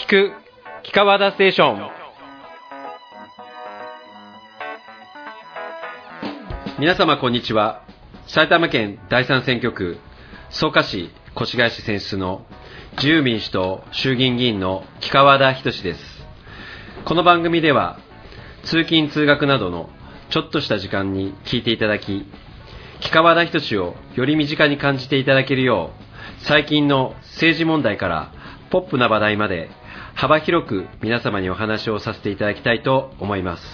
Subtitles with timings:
[0.00, 0.32] 聞く
[0.82, 1.90] 聞かわだステーション。
[6.78, 7.84] 皆様こんにちは。
[8.26, 9.98] 埼玉県第三選挙区
[10.50, 12.46] 草加市越谷市選出の
[12.96, 16.26] 自由民主党衆議院議員の木川田仁です。
[17.04, 17.98] この番組では
[18.64, 19.90] 通勤通学などの
[20.30, 22.26] ちょっとした時間に聞いていただき
[23.00, 25.90] 木川田仁をより身近に感じていただけるよ
[26.40, 28.32] う最近の政治問題から
[28.70, 29.68] ポップな話題まで
[30.20, 33.64] 幅広く皆様にお話をさせていただきたいと思います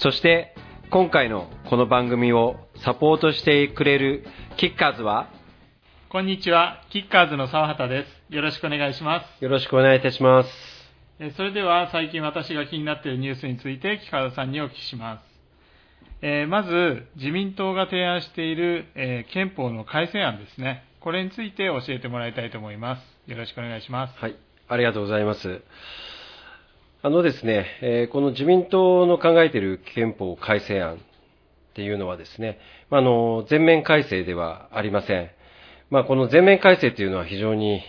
[0.00, 0.56] そして
[0.90, 4.26] 今回のこの番組をサポートしてくれる
[4.56, 5.30] キッカーズは
[6.08, 8.34] こんにちは、キッカーズの沢畑です。
[8.34, 9.44] よろしくお願いします。
[9.44, 10.50] よろしくお願いいたします
[11.20, 15.24] えそれでは最近私が気になっているニュースについて木川さんにお聞きします。
[16.22, 20.84] えーまず、自民党が提案している、えー憲法の改正案ですね。
[20.98, 23.30] これについて教えてもらいたいと思います。
[23.30, 24.18] よろしくお願いします。
[24.18, 24.36] はい、
[24.68, 25.60] ありがとうございます。
[27.02, 30.98] あのですね、えこの自民党の考えている憲法改正案っ
[31.74, 32.58] ていうのはですね、
[32.90, 35.30] まあの全面改正ではありません。
[35.88, 37.80] まあ、この全面改正というのは非常に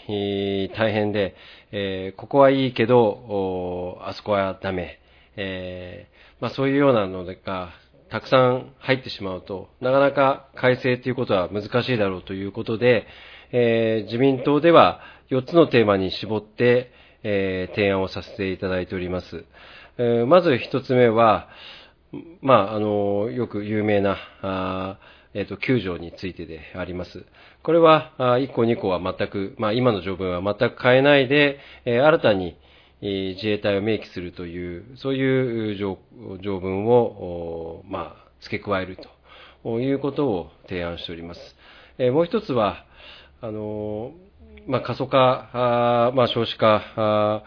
[0.75, 1.35] 大変で、
[1.71, 4.99] えここはいいけど、あそこはダメ、
[5.35, 6.07] え
[6.39, 7.71] まあ、そういうようなのが
[8.11, 13.07] たくさん入ってしまうと、なかなか改正ということは難しいだろうということで、
[13.51, 16.91] えー自民党では4つのテーマに絞って、
[17.23, 19.45] えー提案をさせていただいております。
[19.97, 21.49] えーまず1つ目は、
[22.41, 24.99] まあ、あの、よく有名な、あ
[25.33, 27.25] えっ、と、9条についてであります。
[27.63, 32.57] これは、あ1項2項は全く、まあ、今の条文は全く変えないで、えー新たに、
[33.01, 35.99] えー自衛隊を明記するという、そういう条
[36.41, 38.97] 条文を、まあ、付け加える
[39.63, 41.55] ということを提案しております。
[41.97, 42.86] えーもう一つは、
[43.39, 44.13] あの
[44.67, 47.43] まあ、過疎化、あまあ、少子化、あ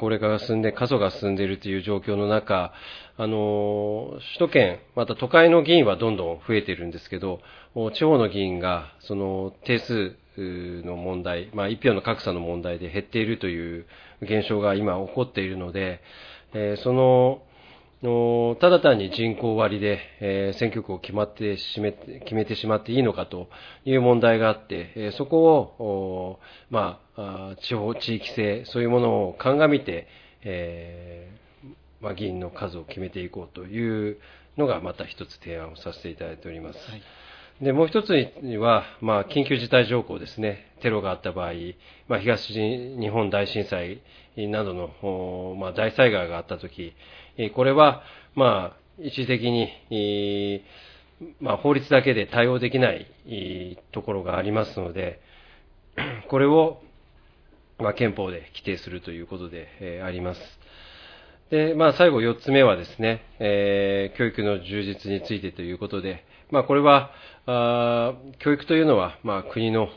[0.00, 2.72] 高齢化が進んで、過疎が進んでいるという状況の中、
[3.16, 7.40] あの首都圏、また都会の議員はどんどん増えているんですけど、
[7.94, 10.16] 地方の議員が、その定数
[10.84, 13.86] の問題、まあ、一票の格差の問題で減っているという
[14.22, 16.00] 現象が今起こっているので、
[16.54, 17.42] えーその、
[18.04, 23.48] のただ単に人口割で、えー選挙区を決まってしめ決めてしまっていいのかと
[23.84, 30.06] いう問題があって、えーそこを、まあ、地方、地域性、そういうものを鑑みて、
[30.42, 34.18] えーまあ、議員の数を決めていこうという
[34.56, 36.78] のがまた一つ提案をさせていただいております。
[36.90, 37.02] はい
[37.60, 38.10] で、もう一つ
[38.42, 40.72] には、まあ、緊急事態条項ですね。
[40.80, 41.52] テロがあった場合、
[42.08, 44.00] まあ、東日本大震災
[44.36, 46.94] などの、まあ、大災害があったとき、
[47.54, 48.02] これは、
[48.34, 50.64] まあ、一時的に、
[51.40, 55.20] まあ、法律だけで対応できないところがありますので、
[56.28, 56.82] これを、
[57.78, 60.40] まあ、憲法で規定するということで、えあります。
[61.50, 67.10] で、まあ、最後4つ目はですね、えー教育の充実についてということで、まあ、これは、
[67.46, 69.88] あー教育というのは、まあ、国の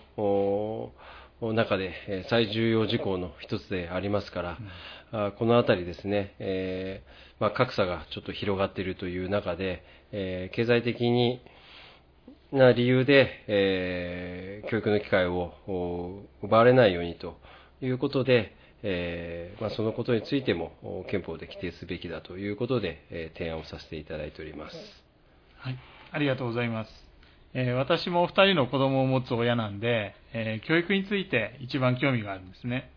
[1.41, 4.57] 中でえー最重要事項の一つでありますから、
[5.11, 11.41] あーこのあたりですね、えーまあ、格差がちょっと広がっているという中で、えー経済的に
[12.51, 17.37] な理由で、えー教育の機会をお奪われないようにと
[17.81, 24.75] いうことで、えーまあ、そのことについてもお憲法で規定すべきだということで、えー提案をさせていただいております。
[25.59, 25.77] はい、
[26.11, 26.91] ありがとうございます。
[27.53, 32.89] えー私も2人の子供を持つ親なんで、えー教育について一番興味があるんですね。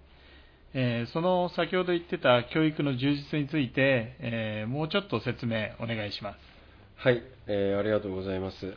[0.75, 6.39] えーその先ほど言ってた教育の充実について、えーもうちょっと説明お願いします。
[6.97, 8.75] はい、えーありがとうございます。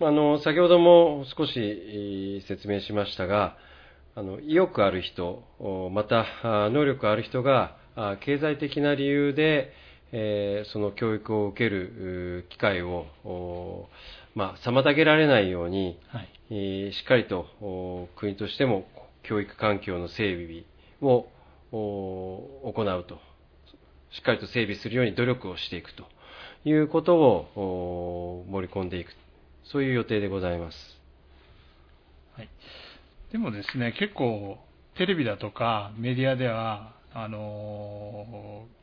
[0.00, 3.56] まあの先ほども少し説明しましたが、
[4.14, 5.42] あの意欲ある人、
[5.92, 6.24] また
[6.70, 9.72] 能力ある人があ経済的な理由で、
[10.12, 13.88] えーその教育を受けるう機会を、お
[14.34, 16.28] まあ、妨げられないように、はい。
[16.50, 18.86] えーしっかりとお国としても
[19.22, 20.64] 教育環境の整備
[21.02, 21.28] を
[21.72, 23.18] お行うと、
[24.10, 26.04] しっかりと整備するように努力をしていくと
[26.64, 29.08] いうことをお盛り込んでいく、
[29.64, 30.78] そういう予定でございます。
[32.36, 32.48] はい、
[33.32, 34.58] でもですね、結構
[34.96, 38.78] テレビだとかメディアでは、あのー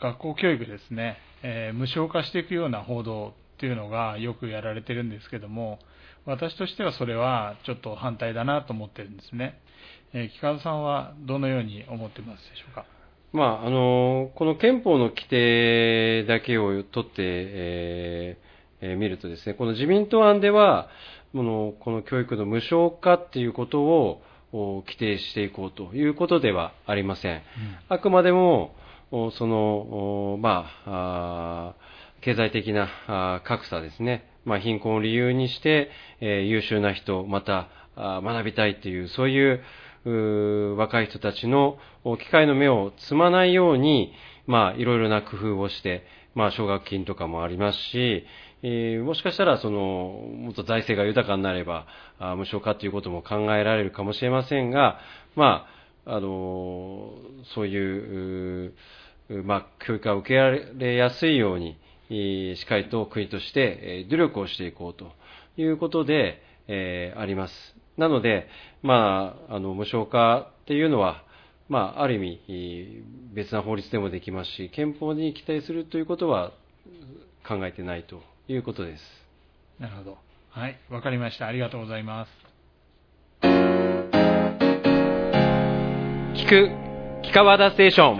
[0.00, 5.78] 学校教育ですね、えー無償化していくような報道っていうのがよくやられてるんですけども、
[6.24, 9.60] 私としてはそれはちょっと反対だなと思ってるんですね。
[10.12, 12.84] えー、木川さんはどのように思ってますでしょうか？
[13.32, 20.88] まあ、あのこの憲法の規定だけを取って、えーえー見るとですね、この自民党案では、
[21.32, 27.42] このこの教育の無償化っていうことを規定していこうということではありません。
[27.90, 28.74] あくまでも、
[29.10, 31.74] その、まあ、
[32.20, 35.90] 経済的な格差ですね、まあ、貧困を理由にして、
[36.20, 41.78] え優秀な人、また学びたいという、そういう若い人たちの
[42.18, 44.12] 機会の目を摘まないように、
[44.46, 46.04] まあ、いろいろな工夫をして、
[46.34, 48.24] まあ、奨学金とかもありますし、
[48.62, 51.86] えー、もしかしたら、その、もっと財政が豊かになれば、
[52.18, 54.98] あ無償化ということも考えられるかもしれませんが、
[55.34, 55.79] まあ、
[56.12, 57.12] あの、
[57.54, 58.74] そういう、
[59.44, 61.76] まあ、教育が受けられやすいように、
[62.56, 65.12] しっかりと国として努力をしていこうと
[65.56, 67.54] いうことで、えー、あります。
[67.96, 68.48] なので、
[68.82, 71.22] まあ、あの、無償化っていうのは、
[71.68, 76.52] まあ、ある意味、別な法律でもできますし、憲法に期待するということは
[77.46, 79.02] 考えてないということです。
[79.78, 80.18] なるほど。
[80.50, 81.46] はい、わかりました。
[81.46, 82.49] ありがとうございます。
[86.50, 86.68] く、
[87.22, 88.16] 聞かわだステーション。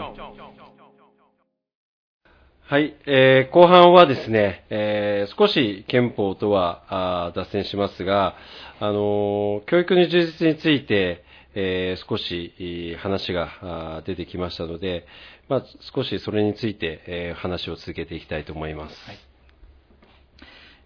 [2.61, 8.37] はい、えー、後半はですね、えー、少し憲法とは脱線しますが、
[8.79, 11.25] あの教育の充実について、
[11.57, 15.09] えー、少し話が出てきましたので、
[15.49, 19.07] まあ、少しそれについて、えー、話を続けていきたいと思います。
[19.09, 19.19] はい、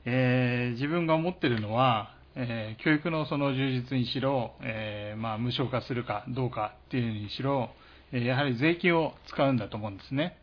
[0.07, 7.71] えー、自分が思っているのは、え教育のその充実にしろ、えまあ、無償化するかどうかっていうにしろ、
[8.13, 10.37] えやはり税金を使うんだと思うんですね。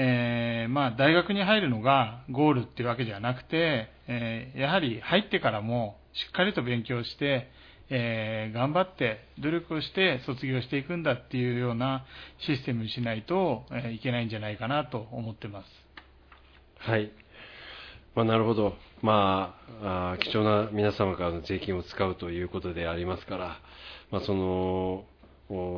[0.00, 7.50] えー、まあ、大学に入るのがゴールっていうわけではなくて、え、やはり入ってからもしっかりと勉強して、
[7.90, 12.04] えー、頑張って努力をして卒業していくんだっていうような
[12.46, 15.66] システムにしないと、えいけないんじゃないかなと思ってます。
[16.78, 17.10] はい。
[18.18, 18.74] まあ、なるほど。
[19.00, 23.60] まあ、あ貴重な皆様からの税金を使うということでありますから、
[24.10, 25.04] まあ、その、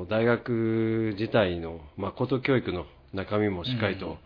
[0.09, 4.17] 大学自体の、まあ、高等教育の中身もしっかりと、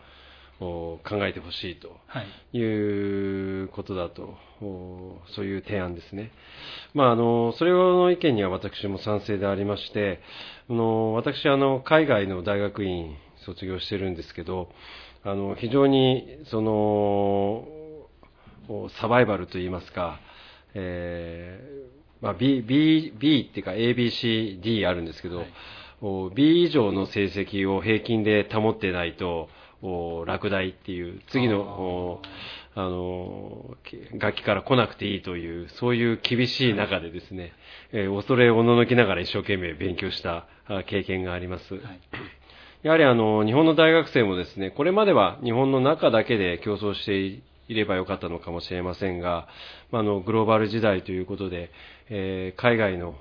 [0.59, 4.37] 考えてほしいということだと、
[5.35, 6.31] そういう提案ですね。
[6.93, 10.21] まあ、あの、それの意見には私も賛成でありまして、
[10.69, 13.13] あの私、あの、海外の大学院
[13.45, 14.69] 卒業してるんですけど、
[15.25, 17.74] あの、非常に、その、
[18.99, 20.19] サバイバルといいますか、
[20.73, 25.47] えー、まあ、B、B、B っていうか ABCD あるんですけど、はい。
[26.35, 29.49] B 以上の成績を平均で保ってないと、
[30.25, 32.21] 落第っていう、次の、
[32.75, 33.77] あの、
[34.19, 37.53] 楽器から来なくていいという、そういう厳しい中でですね、
[37.91, 40.47] えー、恐れおののきながら一生懸命勉強した
[40.87, 41.75] 経験があります。
[41.75, 41.99] はい、
[42.83, 49.47] やはりあの、日本の大学生もですね、これまでは日本の中だけで競争していればよかったのかもしれませんが、
[49.91, 51.71] あの、グローバル時代ということで、
[52.09, 53.15] えー、海外の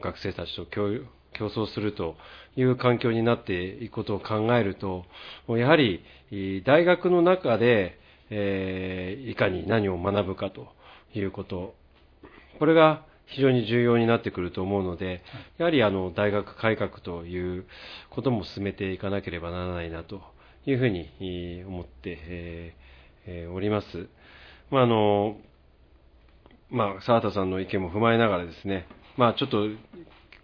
[0.00, 1.00] 学生たちと共、
[1.34, 2.16] 競争すると
[2.56, 5.04] いう環境になっていくことを考えると、
[5.48, 6.04] やはり
[6.64, 7.98] 大学の中で、
[8.30, 10.68] えー、いかに何を学ぶかと
[11.14, 11.74] いうこと、
[12.58, 15.22] これが非常に重要になってくると思うので、
[15.58, 17.66] やはりあの大学改革という
[18.10, 20.22] ことも進めていかなければならないなと
[20.66, 24.08] いうふうに思って、えー、おります。
[24.70, 25.36] まああの
[26.70, 28.86] まあ、沢田さんの意見も踏まえながらですね、
[29.16, 29.68] まあ、ちょっと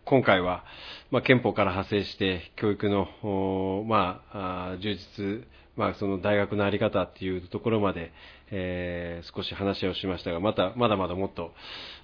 [0.04, 0.64] 今回は、
[1.10, 5.46] まあ、憲法から派生して教育の、まあ、充実、
[5.76, 8.12] まあ、その大学の在り方っていうところまで、
[8.50, 11.52] えー、少し話をしましたが、また、まだまだもっと、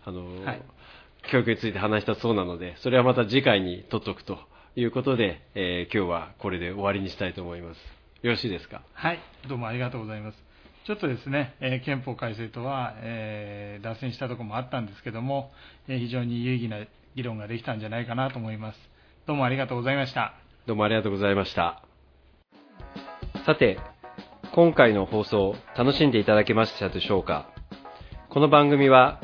[0.05, 0.63] あの、はい、
[1.31, 4.39] 教育について話したそうなので、それはまた次回に取っておくと
[4.77, 7.79] いうことで、えー、今日はこれで終わりにしたいと思います。
[8.23, 8.83] よろしいですか？
[8.95, 10.46] はい、どうもありがとうございます。
[10.87, 15.51] ちょっとですね、えー、憲法改正とは、えー、脱線したところもあったんですけども、
[15.89, 18.79] えー、非常に有意義な議論ができたんじゃないかなと思います。
[19.27, 20.35] どうもありがとうございました。
[20.65, 21.83] どうもありがとうございました。
[23.45, 23.81] さて、
[24.55, 27.49] 今回の放送、楽しんでいただけましたでしょうか？
[28.29, 29.21] この番組は、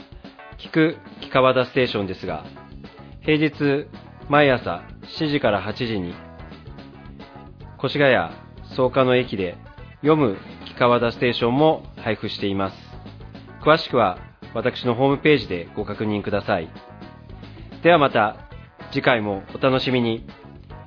[0.58, 2.44] 聞く、聞かわだステーションですが、
[3.20, 3.86] 平日、
[4.28, 4.82] 毎朝
[5.20, 6.12] 7時から8時に、
[7.84, 8.34] 越谷
[8.72, 9.56] 草加の駅で、
[10.00, 10.36] 読む、
[10.74, 12.76] 聞かわだステーションも配布しています。
[13.62, 14.18] 詳しくは、
[14.54, 16.68] 私のホームページでご確認ください。
[17.82, 18.36] ではまた
[18.90, 20.26] 次回もお楽しみに。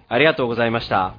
[0.08, 1.16] ありがとうございました。